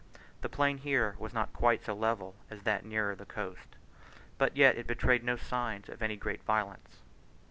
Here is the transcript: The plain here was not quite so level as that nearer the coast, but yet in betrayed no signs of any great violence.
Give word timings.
The 0.41 0.49
plain 0.49 0.79
here 0.79 1.15
was 1.19 1.31
not 1.31 1.53
quite 1.53 1.83
so 1.85 1.93
level 1.93 2.33
as 2.49 2.63
that 2.63 2.83
nearer 2.83 3.13
the 3.15 3.27
coast, 3.27 3.75
but 4.39 4.57
yet 4.57 4.75
in 4.75 4.87
betrayed 4.87 5.23
no 5.23 5.35
signs 5.35 5.89
of 5.89 6.01
any 6.01 6.15
great 6.15 6.41
violence. 6.43 7.03